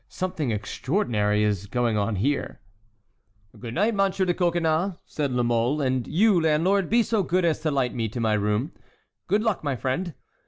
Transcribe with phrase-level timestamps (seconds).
[0.09, 2.59] "Something extraordinary is going on here!"
[3.59, 7.59] "Good night, Monsieur de Coconnas," said La Mole; "and you, landlord, be so good as
[7.59, 8.71] to light me to my room.
[9.27, 10.15] Good luck, my friend!"